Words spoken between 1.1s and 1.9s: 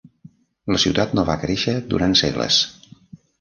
no va créixer